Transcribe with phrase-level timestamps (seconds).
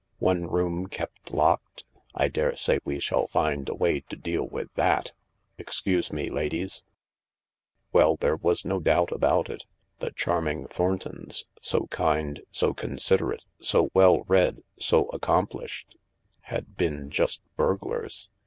[0.17, 1.83] One room kept locked?
[2.15, 5.13] I daresay we shall find a way to deal with that.
[5.59, 6.71] Excuse me, ladies."
[7.93, 9.67] •.•••Well, there was no doubt about it.
[9.99, 15.95] The charming Thorn tons— so kind, so considerate, so well read, so accomplished
[16.45, 18.27] had been just burglars.